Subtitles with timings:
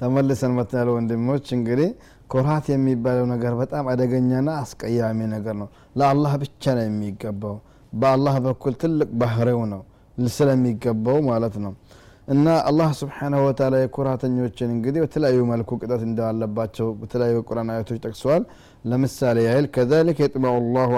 [0.00, 1.90] ተመልሰን መጥተናል ወንድሞች። እንግዲህ
[2.28, 7.56] ኩራት የሚባለው ነገር በጣም አደገኛና አስቀያሚ ነገር ነው። ለአላህ ብቻ ነው የሚገባው።
[7.92, 9.82] በአላህ በኩል ትልቅ ባህሪው ነው
[10.32, 11.72] ስለሚገባው ማለት ነው
[12.28, 18.42] እና አላህ ስብሓናሁ ወተላ የኩራተኞችን እንግዲህ በተለያዩ መልኩ ቅጣት እንዳለባቸው በተለያዩ ቁርአን አያቶች ጠቅሰዋል።
[18.84, 20.92] ለምሳሌ ያህል ከዛሊከ የጥበዑ ላሁ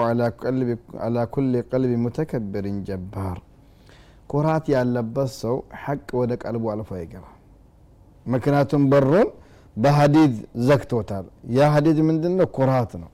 [1.05, 3.39] አላ ኩል ቀልቢ ሙተከብርን ጀባር።
[4.29, 7.25] ኩራት ያለበት ሰው ሐቅ ወደ ቀልቡ አልፎ አይገባ
[8.25, 9.27] ምክንያቱም በሩን
[9.75, 10.35] በሀዲድ
[10.67, 11.25] ዘግቶታል።
[11.57, 13.09] ያ ሀዲድ ምንድን ነው ኩራት ነው።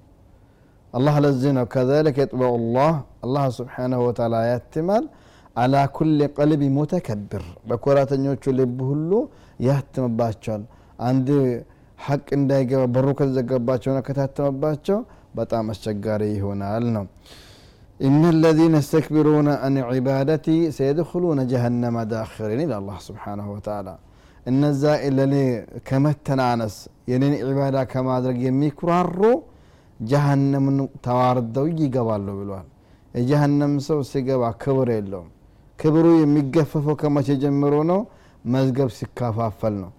[0.94, 2.94] አላህ ለዚህ ነው ከዛሊከ የጥበዑ ላህ
[3.26, 5.04] አላህ ስብሓናሁ ወተላ ያትማል
[5.57, 9.11] አላ ኩል ቀልቢ ሙተከብር በኮራተኞቹ ልብ ሁሉ
[9.69, 10.63] ያትምባቸዋል
[11.09, 11.29] አንድ
[11.99, 14.99] ሐቅ እንዳይገባ በሩ ከተዘገባቸውና ከታተመባቸው
[15.39, 17.07] በጣም አስቸጋሪ ይሆናል ነው
[18.01, 23.95] إن الذين يستكبرون عن عبادتي سيدخلون جهنم داخرين إلى الله سبحانه وتعالى
[24.51, 24.83] እነዛ
[25.17, 25.35] ለኔ
[25.89, 26.75] ከመተናነስ
[27.11, 29.21] የኔን ዒባዳ ከማድረግ የሚኩራሩ
[30.01, 32.67] ጀሃነምን ተዋርደው ይገባሉ ብለዋል
[33.15, 35.31] የጀሃነም ሰው ሲገባ ክብር የለውም
[35.82, 38.02] ክብሩ የሚገፈፈው ከመቼ ጀምሮ ነው?
[38.46, 39.92] መዝገብ ሲከፋፈል ነው።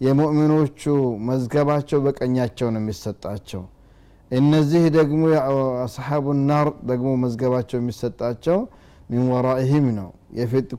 [0.00, 0.82] የሙእሚኖቹ
[1.28, 3.62] መዝገባቸው በቀኛቸው ነው የሚሰጣቸው።
[4.30, 5.22] እነዚህ ደግሞ
[5.84, 8.58] አስሓቡ ናር ደግሞ መዝገባቸው የሚሰጣቸው
[9.10, 10.08] ሚን ወራኢህም ነው።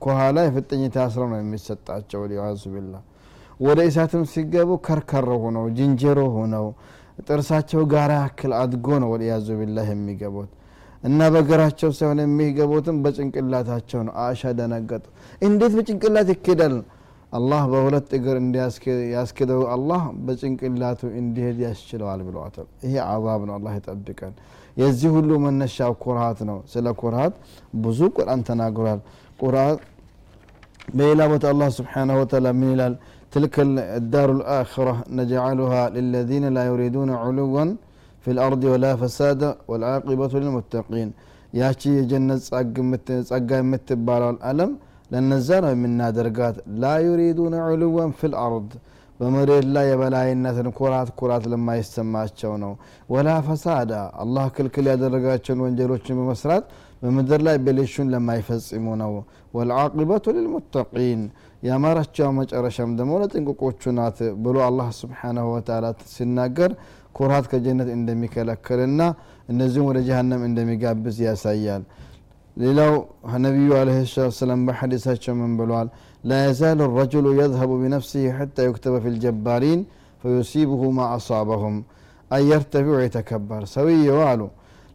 [0.03, 2.95] ከኋላ የፍጥኝ ታስረው ነው የሚሰጣቸው። ወሊያዙ ቢላ
[3.59, 6.65] ወደ እሳትም ሲገቡ ከርከር ሆነው ጅንጀሮ ሆነው
[7.27, 10.49] ጥርሳቸው ጋራ ያክል አድጎ ነው ወሊያዙ ቢላህ የሚገቡት
[11.08, 15.04] እና በእግራቸው ሳይሆን የሚገቡትም በጭንቅላታቸው ነው አሻ ደነገጡ
[15.48, 16.74] እንዴት በጭንቅላት ይኬዳል
[17.38, 18.38] አላህ በሁለት እግር
[19.14, 24.34] ያስክደው አላህ በጭንቅላቱ እንዲሄድ ያስችለዋል ብለዋታል ይሄ አዛብ ነው አላህ ይጠብቀን
[24.76, 27.34] የዚህ ሁሉ መነሻው ኩርሃት ነው ስለ ኩርሃት
[27.84, 29.00] ብዙ ቁርአን ተናግሯል
[29.42, 29.78] ቁርአን
[30.98, 32.94] በሌላ ቦታ አላህ ስብሓናሁ ወተላ ምን ይላል
[33.34, 33.54] تلك
[33.98, 37.64] الدار الآخرة نجعلها للذين لا يريدون علوا
[38.24, 41.08] في الأرض ولا فسادا والعاقبة للمتقين
[41.60, 42.36] ياتي جنة
[43.28, 44.70] ጸጋ የምትባለው ዓለም
[45.10, 48.70] ለነዛ ነው የምናደርጋት ላ ዩሪዱነ ዑሉወን ፊ ልአርድ
[49.20, 52.72] በመሬት ላይ የበላይነትን ኩራት ኩራት ለማይሰማቸው ነው
[53.14, 56.64] ወላ ፈሳዳ አላህ ክልክል ያደረጋቸውን ወንጀሎችን በመስራት
[57.02, 59.12] በምድር ላይ ብልሹን ለማይፈጽሙ ነው
[59.56, 61.20] ወልዓቂበቱ ልልሙተቂን
[61.68, 66.72] ያማራቸው መጨረሻም ደግሞ ለጥንቅቆቹ ናት ብሎ አላህ ስብሓናሁ ወተላ ሲናገር
[67.15, 69.01] ኩራት ከጀነት እንደሚከለክልና
[69.49, 71.83] እነዚሁም ወደ ጀሃነም እንደሚጋብዝ ያሳያል።
[72.57, 72.93] ሌላው
[73.43, 75.87] ነቢዩ አለህ ሰላት ሰላም በሐዲሳቸው ምን ብለዋል
[76.23, 76.37] ላ
[76.97, 79.81] ረጅሉ የዝሀቡ ቢነፍሲህ ሐታ ዩክተበ ፊ ልጀባሪን
[80.23, 81.75] ፈዩሲብሁ ማ አሳበሁም።
[82.31, 84.41] አየርተፊ ወየተከበር ሰውየው አሉ።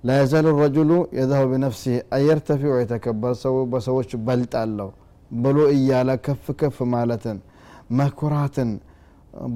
[0.05, 0.17] ላ
[0.61, 4.89] ረጅሉ የዝሀቡ ቢነፍሲህ አየርተፊ ወየተከበር ሰው በሰዎች በልጣለሁ
[5.37, 7.39] ብሎ እያለ ከፍ ከፍ ማለትን
[7.99, 8.71] መኩራትን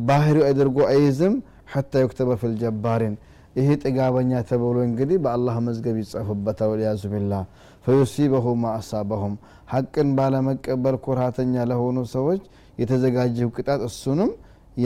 [0.06, 1.34] ባህሪው አድርጎ አይዝም
[1.68, 3.14] ሐታ ዩክተበ ፊ ልጀባሪን
[3.56, 7.42] ይሄ ጥጋበኛ ተብሎ እንግዲህ በአላህ መዝገብ ይጻፍበታል ወልያዙ ቢላህ
[7.84, 9.34] ፈዩሲበሁ ማ አሳበሁም
[10.18, 12.42] ባለመቀበል ኩራተኛ ለሆኑ ሰዎች
[12.78, 14.30] የተዘጋጀው ቅጣት እሱንም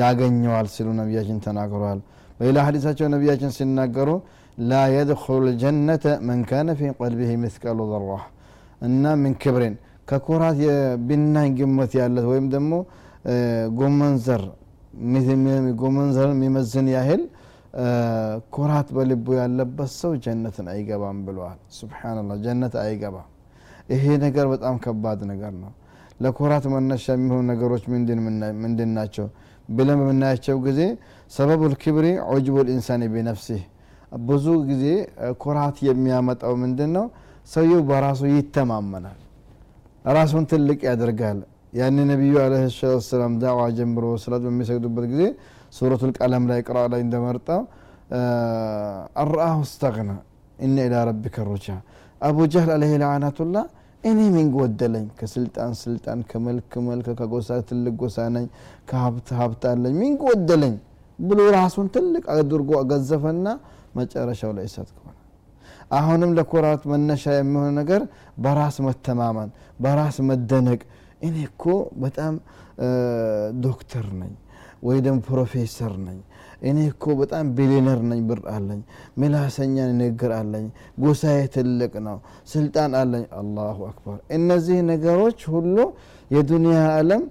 [0.01, 2.01] ያገኘዋል ሲሉ ነቢያችን ተናግረዋል
[2.41, 4.11] በሌላ ሀዲሳቸው ነቢያችን ሲናገሩ
[4.71, 8.11] ላ የድኩሉ ልጀነተ መን ካነ ፊ ቀልቢህ ምትቀሉ ዘራ
[8.89, 9.75] እና ምን ክብሬን
[10.09, 12.73] ከኩራት የብናኝ ግመት ያለት ወይም ደግሞ
[13.79, 14.43] ጎመንዘር
[15.81, 17.23] ጎመንዘር የሚመዝን ያህል
[18.53, 23.29] ኩራት በልቡ ያለበት ሰው ጀነትን አይገባም ብለዋል። ስብናላህ ጀነት አይገባም።
[23.93, 25.73] ይሄ ነገር በጣም ከባድ ነገር ነው።
[26.21, 27.85] ለኩራት መነሻ የሚሆኑ ነገሮች
[28.63, 29.27] ምንድን ናቸው
[29.69, 30.81] ብለን በምናያቸው ጊዜ
[31.33, 33.63] ሰበቡ ልክብሪ ዑጅቡ ልኢንሳን ቢነፍሲህ።
[34.27, 34.85] ብዙ ጊዜ
[35.43, 37.07] ኩራት የሚያመጣው ምንድን ነው?
[37.49, 39.19] ሰውየው በራሱ ይተማመናል
[40.09, 41.39] ራሱን ትልቅ ያደርጋል
[41.73, 45.23] ያን ነቢዩ አለ ሰላት ሰላም ዳዋ ጀምሮ ስላት በሚሰግዱበት ጊዜ
[45.77, 47.61] ሱረቱ ልቀለም ላይ ቅራ ላይ እንደመርጠው
[49.23, 50.11] አርአሁ ስተግና
[50.59, 51.67] እነ ኢላ ረቢከ ሩጃ
[52.21, 53.57] አቡ ጀህል አለህ ለዓናቱላ
[54.03, 55.07] እኔ ምን ጎደለኝ?
[55.19, 58.45] ከስልጣን ስልጣን ከመልክ መልክ ከጎሳ ትልቅ ጎሳ ነኝ
[58.91, 60.75] ከሀብት ሀብት አለኝ ምን ጎደለኝ?
[61.19, 63.47] ብሎ ራሱን ትልቅ አድርጎ ገዘፈና
[63.99, 65.15] መጨረሻው ላይ እሳት ከሆነ
[65.99, 68.03] አሁንም ለኩራት መነሻ የሚሆን ነገር
[68.45, 69.51] በራስ መተማመን
[69.85, 70.81] በራስ መደነቅ
[71.23, 71.65] እኔ እኮ
[72.03, 72.35] በጣም
[73.65, 74.35] ዶክተር ነኝ
[74.83, 76.19] ወይ ደግሞ ፕሮፌሰር ነኝ።
[76.63, 78.81] እኔ እኮ በጣም ቢሊነር ነኝ ብር አለኝ
[79.21, 80.67] ምላሰኛ ንግግር አለኝ
[81.03, 82.17] ጎሳዬ ትልቅ ነው
[82.53, 85.77] ስልጣን አለኝ። አላሁ አክበር። እነዚህ ነገሮች ሁሉ
[86.31, 87.25] የዱንያ አለም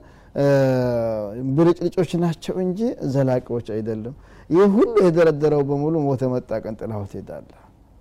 [1.56, 2.80] ብልጭልጮች ናቸው እንጂ
[3.13, 4.16] ዘላቂዎች አይደሉም።
[4.50, 7.50] ይህ ሁሉ የደረደረው በሙሉ ሞት የመጣ ቀን ጥላው ትሄዳለ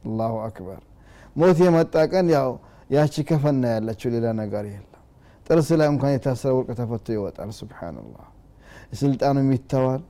[0.06, 0.80] አላሁ አክበር።
[1.36, 2.50] ሞት የመጣ ቀን ያው
[2.90, 4.95] ያቺ ከፈና ያለችው ሌላ ነገር የለም
[5.46, 8.25] ጥርስ ላይ እንኳን የታሰረ ወርቅ ተፈቶ ይወጣል። ስብሓንላህ
[9.00, 10.02] ስልጣኑም ይተዋል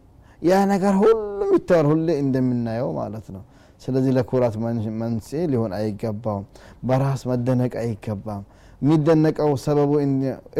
[0.42, 3.42] ያ ነገር ሁሉም ይተዋል ሁሌ እንደምናየው ማለት ነው።
[3.82, 4.54] ስለዚህ ለኩራት
[5.00, 6.44] መንስኤ ሊሆን አይገባውም።
[6.82, 8.44] በራስ መደነቅ አይገባም።
[8.82, 9.90] የሚደነቀው ሰበቡ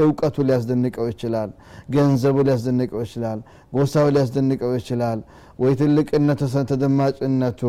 [0.03, 1.51] እውቀቱ ሊያስደንቀው ይችላል።
[1.91, 3.41] ገንዘቡ ሊያስደንቀው ይችላል።
[3.73, 5.19] ጎሳው ሊያስደንቀው ይችላል።
[5.59, 6.41] ወይ ትልቅነቱ
[6.71, 7.61] ተደማጭነቱ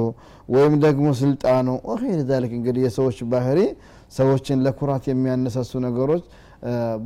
[0.50, 1.68] ወይም ደግሞ ስልጣኑ።
[2.30, 3.60] ዛሊክ እንግዲህ የሰዎች ባህሪ
[4.12, 6.24] ሰዎችን ለኩራት የሚያነሳሱ ነገሮች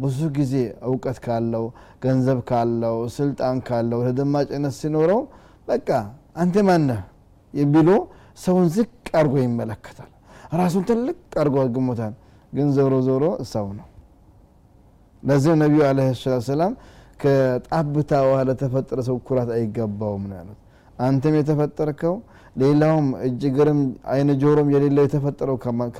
[0.01, 0.53] ብዙ ጊዜ
[0.89, 1.65] እውቀት ካለው
[2.03, 5.21] ገንዘብ ካለው ስልጣን ካለው ተደማጭነት ሲኖረው
[5.67, 5.89] በቃ
[6.35, 7.01] አንተ ማነህ
[7.73, 7.89] ብሎ
[8.37, 8.89] ሰውን ዝቅ
[9.19, 10.09] አድርጎ ይመለከታል።
[10.59, 12.13] ራሱን ትልቅ አድርጎ ግሞታል
[12.53, 13.87] ግን ዞሮ ዞሮ ሰው ነው።
[15.23, 15.99] ለዚህ ነቢዩ አለ
[16.47, 16.73] ሰላም
[17.21, 20.59] ከጣብታ ውሃ ለተፈጠረ ሰው ኩራት አይገባውም ነው ያሉት።
[20.99, 22.15] አንተም የተፈጠርከው
[22.55, 23.81] ሌላውም እጅ ግርም
[24.11, 25.57] አይን ጆሮም የሌለው የተፈጠረው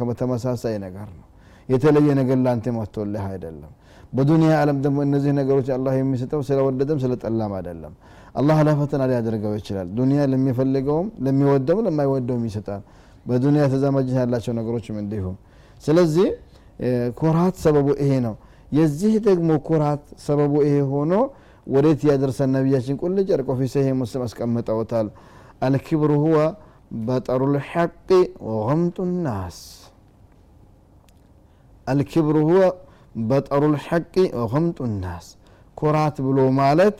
[0.08, 1.26] ከተመሳሳይ ነገር ነው
[1.72, 3.72] የተለየ ነገር ለአንተ መጥቶልህ አይደለም።
[4.14, 7.94] በዱንያ ዓለም ደግሞ እነዚህ ነገሮች አላህ የሚሰጠው ስለወደደም ስለጠላም አይደለም።
[8.36, 12.82] አላህ ለፈተና ሊያደርገው ይችላል። ዱንያ ለሚፈልገውም ለሚወደውም ለማይወደውም ይሰጣል።
[13.26, 15.36] በዱንያ ተዛማጅነት ያላቸው ነገሮችም እንዲሁም
[15.84, 16.28] ስለዚህ
[17.20, 18.36] ኩራት ሰበቡ ይሄ ነው።
[18.72, 21.14] የዚህ ደግሞ ኩራት ሰበቡ ይሄ ሆኖ
[21.68, 22.50] ወዴት ያደርሰን?
[22.56, 25.08] ነቢያችን ቁል ጨርቆ ፊ ሰሂህ ሙስሊም አስቀምጠውታል።
[25.66, 26.38] አልክብሩ ሁወ
[27.02, 27.92] በጠሩ ልሐቅ
[28.50, 29.58] ወገምጡ ናስ
[31.88, 32.62] አልክብሩ ሁወ
[33.24, 35.28] በጠሩ ልሐቅ ወገምጡ ናስ።
[35.78, 36.98] ኩራት ብሎ ማለት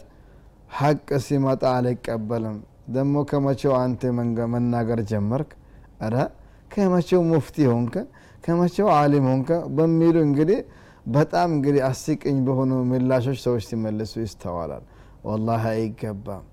[0.78, 2.58] ሐቅ ሲመጣ አልቀበልም።
[2.92, 4.02] ደግሞ ከመቼው አንተ
[4.54, 5.50] መናገር ጀመርክ?
[6.06, 6.16] ረ
[6.72, 7.96] ከመቼው ሙፍቲ ሆንከ
[8.44, 10.60] ከመቼው አሊም ሆንከ በሚሉ እንግዲህ
[11.08, 14.84] በጣም እንግዲህ አስቅኝ በሆኑ ምላሾች ሰዎች ሲመልሱ ይስተዋላል።
[15.26, 16.46] ወላሂ አይገባም።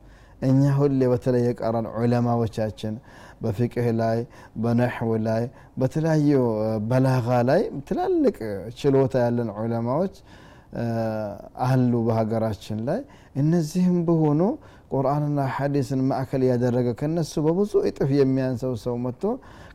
[0.42, 2.94] እኛ ሁሌ በተለይ የቀራን ዑለማዎቻችን
[3.40, 4.18] በፍቅህ ላይ
[4.62, 5.42] በነሕው ላይ
[5.80, 6.30] በተለያዩ
[6.90, 8.36] በላጋ ላይ ትላልቅ
[8.78, 10.14] ችሎታ ያለን ዑለማዎች
[11.66, 13.00] አሉ በሀገራችን ላይ።
[13.42, 14.40] እነዚህም በሆኑ
[14.92, 19.24] ቁርአንና ሐዲስን ማዕከል ያደረገ ከነሱ በብዙ እጥፍ የሚያንሰው ሰው መጥቶ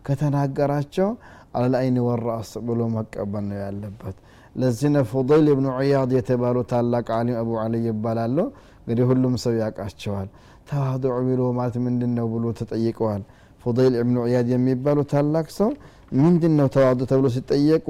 [0.07, 1.09] ከተናገራቸው
[1.55, 4.15] አለልአይን ወራስ ብሎ መቀበል ነው ያለበት።
[4.55, 8.37] ለዚህ ፉضይል ብኑ ዑያድ የተባሉ ታላቅ አሊም አቡ አሊ ይባላሉ።
[8.81, 10.27] እንግዲህ ሁሉም ሰው ያውቃቸዋል።
[10.69, 13.21] ተዋضዑ ብሎ ማለት ምንድን ነው ብሎ ተጠይቀዋል
[13.63, 15.69] ፉደይል እብኑ ዒያድ የሚባሉ ታላቅ ሰው
[16.17, 17.87] ምንድን ነው ተዋዱ ተብሎ ሲጠየቁ?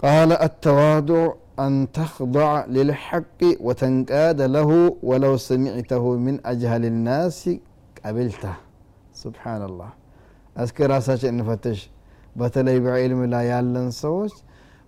[0.00, 1.22] ቃለ አተዋዱዕ
[1.58, 2.44] አን ተኽضዕ
[2.74, 3.26] ልልሐቅ
[3.66, 4.70] ወተንቃደ ለሁ
[5.08, 7.38] ወለው ሰሚዕተሁ ምን አጅሃል ናስ
[7.98, 8.44] ቀብልታ
[9.20, 9.90] ሱብሓናላህ
[10.56, 11.80] እስኪ ራሳችን እንፈትሽ።
[12.36, 14.34] በተለይ በዕልም ላይ ያለን ሰዎች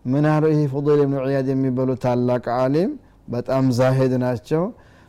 [0.05, 2.93] ምናሉ ይህ ፉضል ብኑ ዒያድ የሚበሉ ታላቅ አሊም
[3.29, 4.63] በጣም ዛሄድ ናቸው።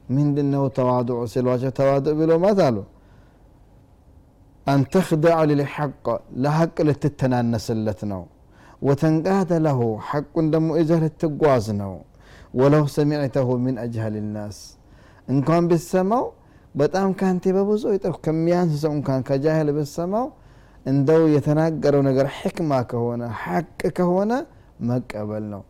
[0.09, 2.77] ምንድነው ተዋድዑ ሲሏቸው ተዋድዑ ብሎ ማለት አሉ?
[4.68, 6.06] አን ተክደዕ ልልሐቅ
[6.44, 8.21] ለሐቅ ልትተናነስለት ነው
[8.88, 9.80] ወተንቃደ ለሁ
[10.10, 11.94] ሐቁን ደግሞ እዘህ ልትጓዝ ነው
[12.60, 14.57] ወለው ሰሚዕተሁ ምን አጅሃል ናስ
[15.27, 16.25] እንኳን ብሰማው
[16.75, 20.25] በጣም ካንቴ በብዙ ይጠፍ ከሚያንስ ሰው እንኳን ከጃህል ብሰማው
[20.86, 24.31] እንደው የተናገረው ነገር ሕክማ ከሆነ ሐቅ ከሆነ
[24.89, 25.62] መቀበል ነው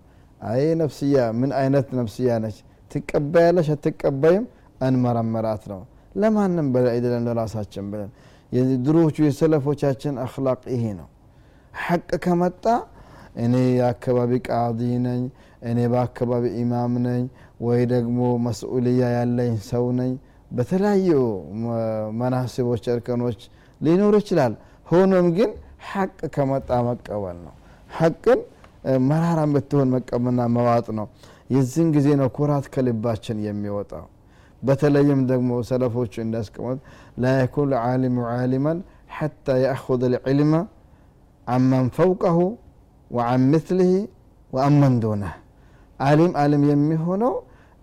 [0.42, 2.58] አይ ነፍስያ ምን አይነት ነፍስያ ነች
[2.92, 4.46] ትቀበያለሽ አትቀበይም
[4.88, 5.82] እንመረመራት ነው
[6.16, 8.10] ለማንም ብለን አይደለም ለራሳችን ብለን
[8.54, 11.08] የድሮዎቹ የሰለፎቻችን አክላቅ ይሄ ነው።
[11.84, 12.66] ሐቅ ከመጣ
[13.44, 15.22] እኔ የአካባቢ ቃዲ ነኝ
[15.70, 17.24] እኔ በአካባቢ ኢማም ነኝ
[17.62, 20.12] ወይ ደግሞ መስኡልያ ያለኝ ሰው ነኝ።
[20.52, 21.12] በተለያዩ
[22.20, 23.40] መናስቦች እርከኖች
[23.82, 24.54] ሊኖር ይችላል።
[24.88, 25.52] ሆኖም ግን
[25.92, 27.54] ሐቅ ከመጣ መቀበል ነው።
[27.92, 28.40] ሐቅን
[29.04, 31.08] መራራን ብትሆን መቀበልና መዋጥ ነው።
[31.50, 34.06] የዚህን ጊዜ ነው ኩራት ከልባችን የሚወጣው
[34.64, 36.78] በተለይም ደግሞ ሰለፎቹ እንዳስቀመጥ
[37.24, 38.78] ላ የኩን ዓሊሙ ዓሊማን
[39.16, 40.54] ሓታ የአኹذ ልዕልመ
[41.48, 42.38] አመን ፈውቀሁ
[43.12, 43.92] ወአን ምትልህ
[44.52, 45.34] ወአመን ዱነህ።
[46.00, 47.34] አሊም አሊም የሚሆነው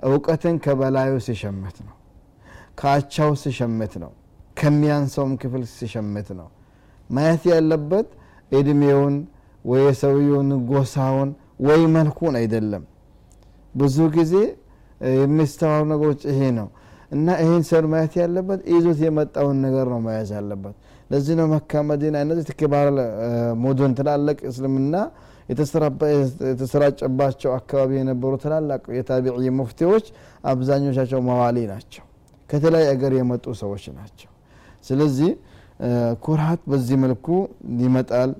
[0.02, 1.94] እውቀትን ከበላዩ ሲሸምት ነው
[2.80, 4.12] ከአቻው ሲሸምት ነው
[4.60, 6.49] ከሚያንሰውም ክፍል ሲሸምት ነው።
[7.10, 8.08] ማየት ያለበት
[8.52, 9.14] እድሜውን
[9.64, 11.30] ወይ የሰውየውን ጎሳውን
[11.66, 12.84] ወይ መልኩን አይደለም።
[13.75, 14.34] ብዙ ጊዜ
[15.16, 16.69] የሚስተዋሉ ነገሮች ይሄ ነው።
[17.11, 20.75] እና ይህን ሰው ማየት ያለበት ይዞት የመጣውን ነገር ነው መያዝ ያለበት።
[21.11, 22.88] ለዚህ ነው መካ መዲና እነዚህ ክባር
[23.62, 24.95] ሙዱን ትላልቅ እስልምና
[26.42, 30.07] የተሰራጨባቸው አካባቢ የነበሩ ትላላቅ የታቢዒ ሙፍቲዎች
[30.45, 32.04] አብዛኞቻቸው መዋሊ ናቸው።
[32.50, 34.30] ከተለያየ አገር የመጡ ሰዎች ናቸው።
[34.85, 35.30] ስለዚህ
[36.25, 37.26] ኩርሃት በዚህ መልኩ
[37.83, 38.30] ይመጣል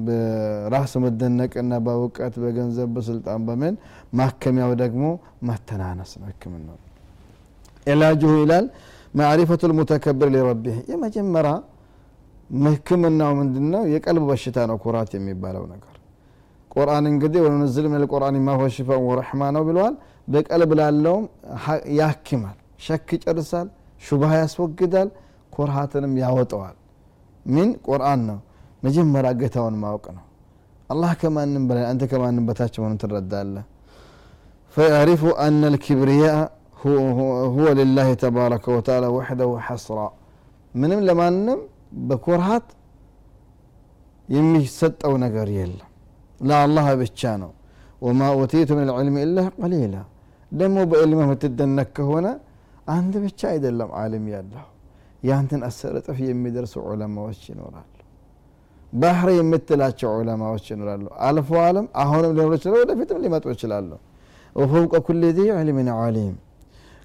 [0.00, 3.74] በራስ መደነቅና በእውቀት በገንዘብ በስልጣን በምን
[4.18, 5.04] ማከሚያው ደግሞ
[5.48, 6.78] መተናነስ ነው ህክምናው።
[7.86, 8.66] ዕላጅሁ ይላል
[9.14, 11.52] ማዕሪፈቱ ልሙተከብር ሊረቢህ። የመጀመሪያ
[12.66, 15.86] ህክምናው ምንድን ነው የቀልብ በሽታ ነው ኩራት የሚባለው ነገር።
[16.70, 19.94] ቁርአን እንግዲህ ወነንዝል ምን ልቁርአን ማ ሁወ ሽፋኡን ወረሕማ ነው ብለዋል።
[20.28, 21.24] በቀልብ ላለውም
[21.98, 23.68] ያክማል ሸክ ይጨርሳል
[24.02, 25.08] ሹብሃ ያስወግዳል
[25.52, 26.76] ኩርሃትንም ያወጠዋል
[27.46, 28.38] ሚን ቁርአን ነው
[28.82, 30.24] መጀመሪያ ጌታውን ማወቅ ነው።
[30.90, 33.64] አላህ ከማንም በላይ አንተ ከማንም በታች መሆኑን ትረዳለህ።
[34.74, 36.26] ፈያሪፉ አነ ልኪብርያ
[37.52, 39.98] ሁወ ልላህ ተባረከ ወተዓላ ወሕደሁ ሐስራ።
[40.74, 41.60] ምንም ለማንም
[42.08, 42.66] በኩርሃት
[44.28, 45.86] የሚሰጠው ነገር የለም።
[46.40, 47.50] ለአላህ ብቻ ነው።
[48.02, 49.96] ወማ ኡቲቱ ምን ልዕልም ኢላ ቀሊላ
[50.52, 52.26] ደግሞ በዕልምህ የምትደነቅ ከሆነ
[52.88, 54.64] አንድ ብቻ አይደለም አlim ያለሁ
[55.22, 57.86] ያንተን አስር እጥፍ የሚደርሱ ዑለማዎች ይኖራሉ
[58.92, 63.90] ባህር የምትላቸው ዑለማዎች ይኖራሉ። አልፎ አለም አሁንም ሊኖሩ ይችላሉ ወደፊትም ሊመጡ ይችላሉ።
[64.56, 66.34] ወፈውቀ ኩል ዚ ዕልምን ዓሊም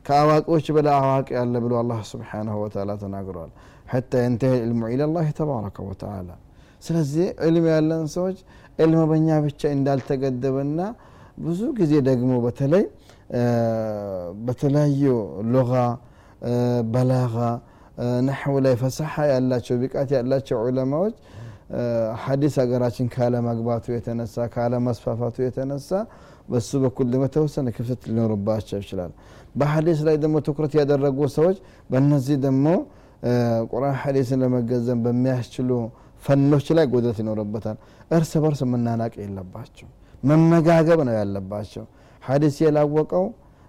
[0.05, 3.51] ከአዋቂዎች በላይ አዋቂ ያለ ብሎ አላህ ስብሓንሁ ወተዓላ ተናግረዋል
[3.91, 6.29] ሐታ የንተሄ ዕልሙ ኢለላህ ተባረከ ወተዓላ።
[6.83, 8.37] ስለዚህ ዕልም ያለን ሰዎች
[8.79, 10.79] ዕልም በኛ ብቻ እንዳልተገደበና
[11.45, 12.83] ብዙ ጊዜ ደግሞ በተለይ
[14.45, 15.03] በተለያዩ
[15.53, 15.71] ሉጋ
[16.93, 17.35] በላጋ
[18.27, 21.15] ነሕው ላይ ፈሳሓ ያላቸው ብቃት ያላቸው ዑለማዎች
[22.23, 25.89] ሀዲስ ሀገራችን ካለመግባቱ የተነሳ ካለመስፋፋቱ የተነሳ
[26.49, 29.11] በሱ በኩል ደግሞ የተወሰነ ክፍተት ሊኖርባቸው ይችላል።
[29.55, 31.57] በሀዲስ ላይ ደግሞ ትኩረት ያደረጉ ሰዎች
[31.89, 32.65] በእነዚህ ደግሞ
[33.71, 35.69] ቁርአን ሀዲስን ለመገዘም በሚያስችሉ
[36.23, 37.77] ፈኖች ላይ ጎደት ይኖርበታል።
[38.11, 39.87] እርስ በርስ መናናቅ የለባቸው
[40.23, 41.83] መመጋገብ ነው ያለባቸው።
[42.23, 43.25] ሀዲስ የላወቀው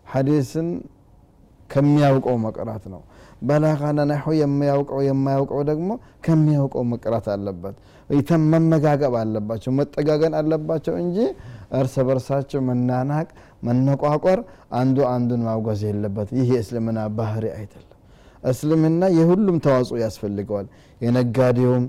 [0.07, 0.69] ሀዲስን
[1.77, 3.01] ከሚያውቀው መቅራት ነው።
[3.43, 5.89] በላጋና ናሑ የሚያውቀው የማያውቀው ደግሞ
[6.27, 7.77] ከሚያውቀው መቅራት አለበት።
[8.53, 11.19] መመጋገብ አለባቸው መጠጋገን አለባቸው እንጂ
[11.79, 13.29] እርስ በርሳቸው መናናቅ
[13.63, 14.41] መነቋቆር
[14.73, 17.93] አንዱ አንዱን ማውገዝ የለበት። ይህ የእስልምና ባህሪ አይደለም።
[18.45, 20.67] እስልምና የሁሉም ተዋጽኦ ያስፈልገዋል።
[21.01, 21.87] የነጋዴውም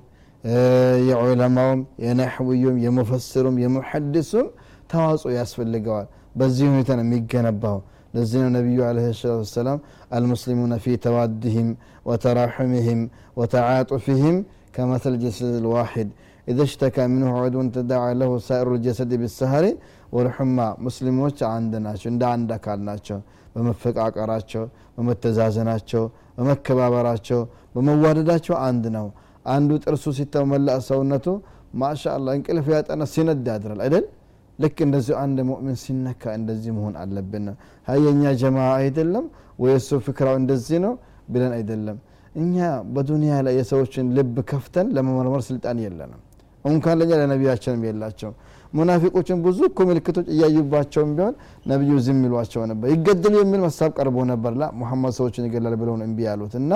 [1.09, 4.47] የዑለማውም የነሕውዩም የሙፈስሩም የሙሐድሱም
[4.91, 7.77] ተዋጽኦ ያስፈልገዋል። በዚህ ሁኔታ ነው የሚገነባው
[8.17, 9.79] نزلنا النبي عليه الصلاة والسلام
[10.17, 11.67] المسلمون في توادهم
[12.07, 12.99] وتراحمهم
[13.37, 14.35] وتعاطفهم
[14.75, 16.07] كمثل الجسد الواحد.
[16.51, 19.65] إذا اشتكى منه عضو تدعى له سائر الجسد بالسهر
[20.15, 21.15] ورحمة مسلم
[21.55, 23.17] عندنا شو عند عندك عندنا شو
[23.53, 24.63] بمفق عقراته
[24.95, 26.03] بمتزازناته
[26.37, 27.39] بمكبابراته
[27.73, 29.01] بموارداته عندنا
[29.53, 31.35] عنده ترسوسي ستة وملأ سونته
[31.81, 34.03] ما شاء الله إنك لفيات أنا سند دادر الأدل
[34.59, 37.55] ልክ እንደዚሁ አንድ ሙእሚን ሲነካ እንደዚህ መሆን አለብን ነው።
[37.87, 39.25] ሀየኛ ጀማ አይደለም
[39.59, 40.93] ወይ እሱ ፍክራው እንደዚህ ነው
[41.29, 41.97] ብለን አይደለም።
[42.35, 42.55] እኛ
[42.93, 46.21] በዱንያ ላይ የሰዎችን ልብ ከፍተን ለመመርመር ስልጣን የለንም።
[46.65, 48.31] እንኳን ለኛ ለነቢያችንም የላቸው
[48.73, 51.35] ሙናፊቆችን ብዙ እኮ ምልክቶች እያዩባቸውም ቢሆን
[51.71, 56.07] ነቢዩ ዝም ይሏቸው ነበር። ይገደሉ የሚል መሳብ ቀርቦ ነበር። ላ ሙሐመድ ሰዎችን ይገላል ብለው ነው
[56.27, 56.71] ያሉት። እና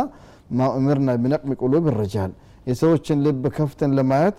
[0.51, 2.31] ማ ኡምርና ቢነቅሚ ቁሉብ ርጃል
[2.67, 4.37] የሰዎችን ልብ ከፍተን ለማየት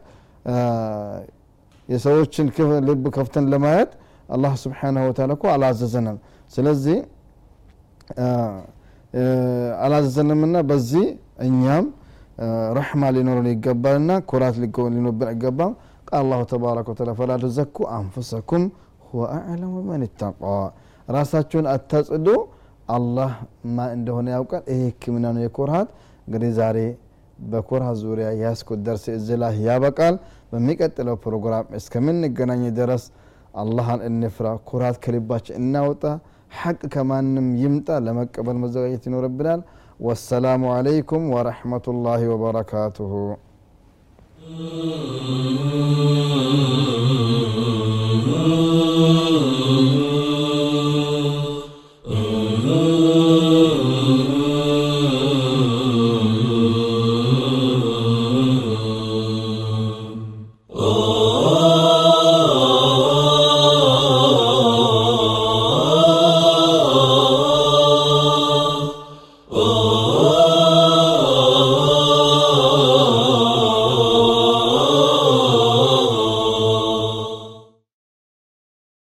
[1.89, 2.47] የሰዎችን
[2.89, 3.91] ልብ ከፍተን ለማየት
[4.29, 6.17] አላህ ስብሓናሁ ወተላ እኮ አላዘዘንም።
[6.53, 6.99] ስለዚህ
[9.85, 11.05] አላዘዘንምና በዚህ
[11.47, 11.87] እኛም
[12.79, 14.57] ረሕማ ሊኖረን ይገባልና ኩራት
[14.95, 15.73] ሊኖርብን አይገባም።
[16.19, 18.65] አላሁ ተባረከ ወተላ ፈላ ትዘኩ አንፉሰኩም
[19.07, 20.41] ሁወ አዕለሙ መን ተቃ
[21.09, 22.27] ራሳችሁን አታጽዱ።
[22.89, 23.31] አላህ
[23.75, 25.89] ማ እንደሆነ ያውቃል። ይሄ ህክምና ነው የኩርሃት
[26.27, 26.79] እንግዲህ ዛሬ
[27.47, 30.17] በኮርሃ ዙሪያ ያስኩት ደርስ እዚህ ላይ ያበቃል።
[30.53, 33.05] በሚቀጥለው ፕሮግራም እስከምንገናኝ ድረስ
[33.55, 36.05] አላህን እንፍራ፣ ኩራት ከልባችን እናውጣ፣
[36.53, 39.63] ሐቅ ከማንም ይምጣ ለመቀበል መዘጋጀት ይኖርብናል።
[40.01, 43.13] ወሰላሙ አለይኩም ወረሕመቱላሂ ወበረካቱሁ።